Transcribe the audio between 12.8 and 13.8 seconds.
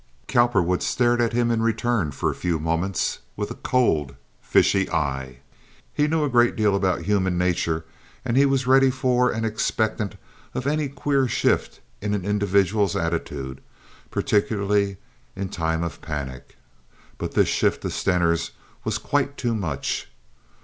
attitude,